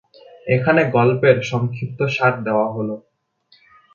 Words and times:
এখানে 0.47 0.81
গল্পের 0.91 1.37
সংক্ষিপ্তসার 1.43 2.33
দেওয়া 2.43 2.67
হল। 2.71 2.89